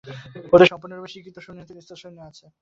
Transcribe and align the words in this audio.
ওদের 0.53 0.69
সম্পূর্ণরূপে 0.71 1.13
শিক্ষিত 1.13 1.35
ও 1.37 1.45
সুনিয়ন্ত্রিত 1.45 1.79
স্থল-সৈন্য 1.83 2.19
আছে। 2.29 2.45